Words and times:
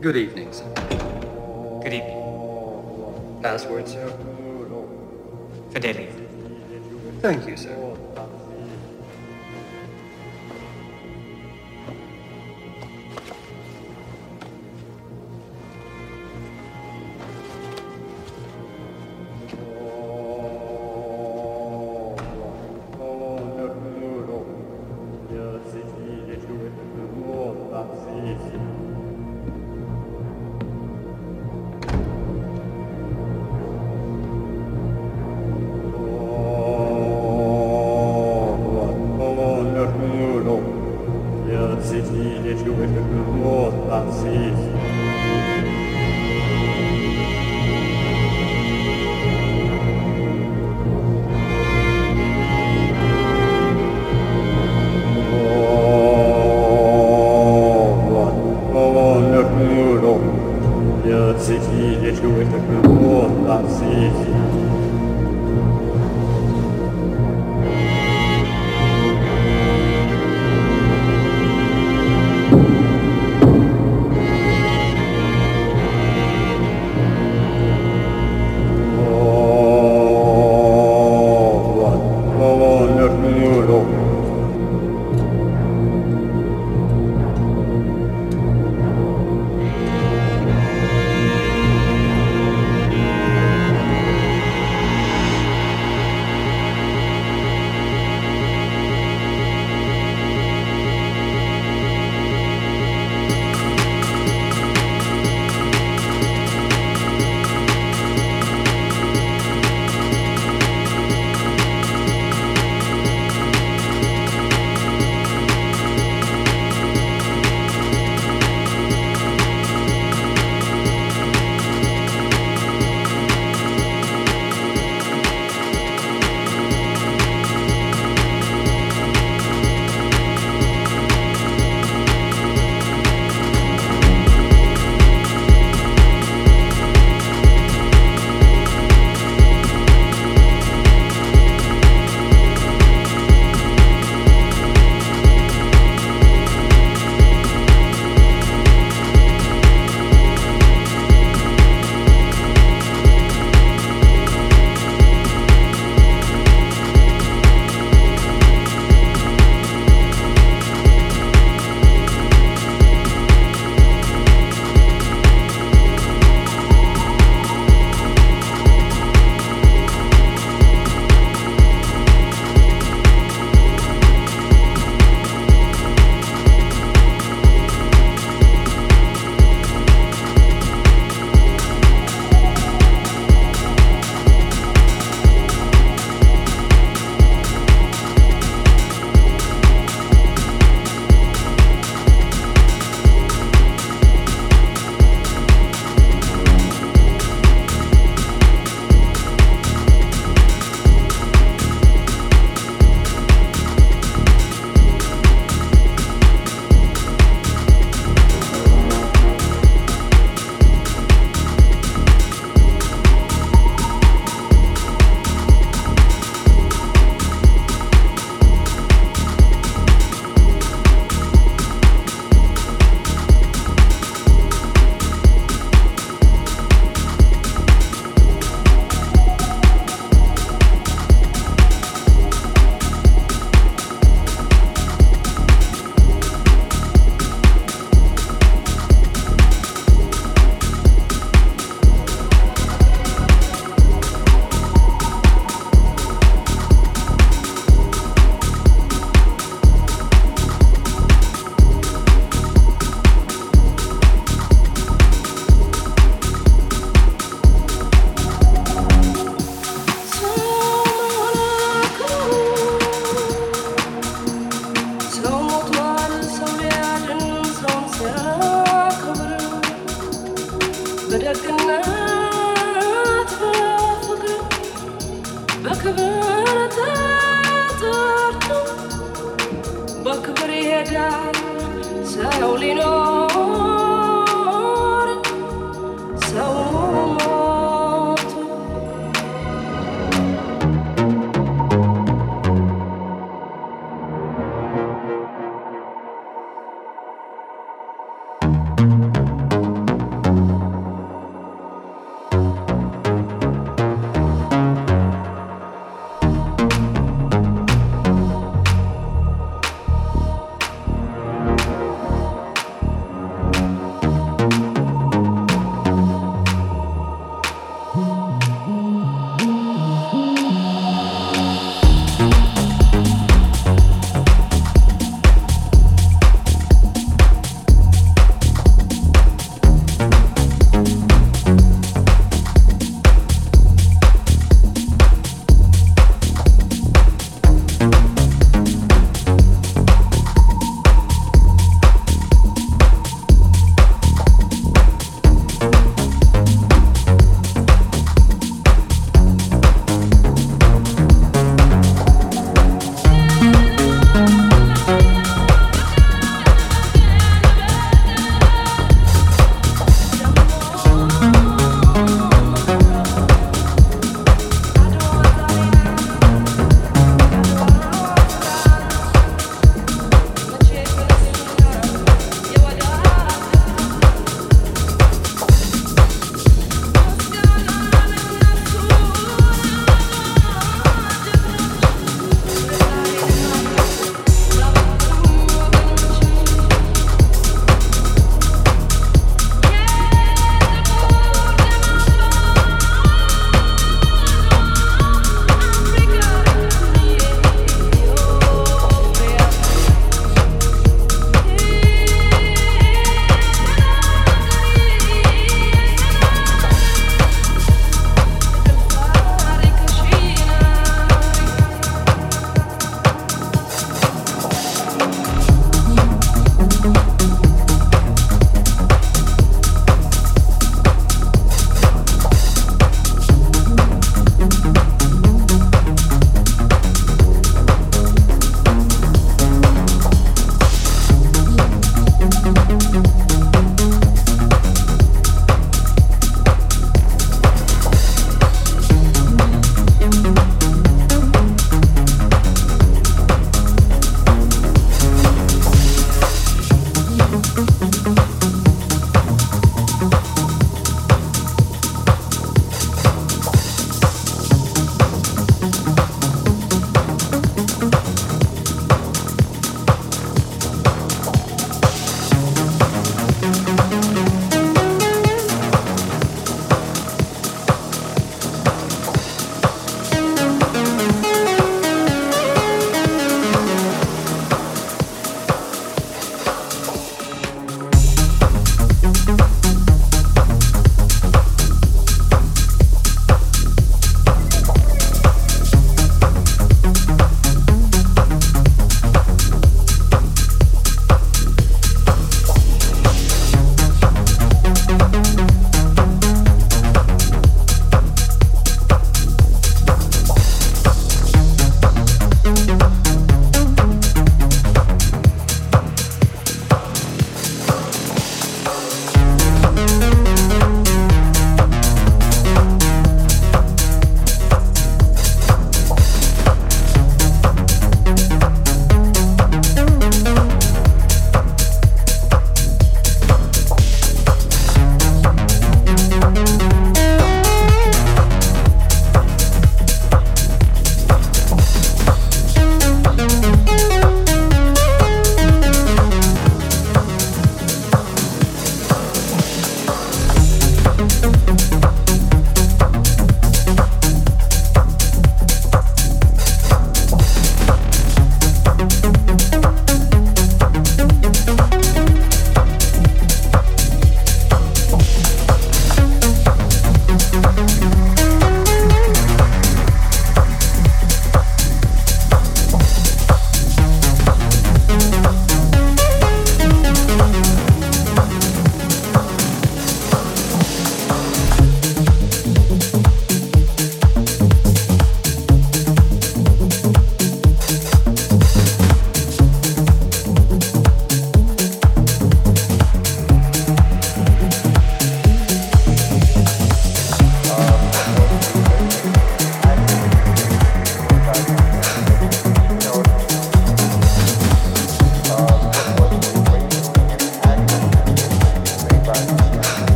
Good 0.00 0.14
evening, 0.16 0.52
sir. 0.52 0.72
Good 1.82 1.92
evening. 1.92 3.40
Password, 3.42 3.88
sir? 3.88 4.06
Fidelia. 5.72 6.12
Thank 7.20 7.48
you, 7.48 7.56
sir. 7.56 7.74